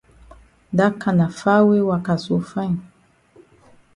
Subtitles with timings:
[0.77, 2.79] Dat kana far way waka so fine.